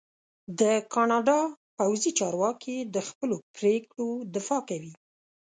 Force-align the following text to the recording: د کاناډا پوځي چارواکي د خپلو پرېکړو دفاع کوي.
د 0.59 0.61
کاناډا 0.93 1.39
پوځي 1.77 2.11
چارواکي 2.19 2.77
د 2.95 2.97
خپلو 3.09 3.35
پرېکړو 3.57 4.09
دفاع 4.35 4.61
کوي. 4.69 4.93